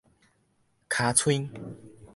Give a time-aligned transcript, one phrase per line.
[0.89, 1.47] 尻川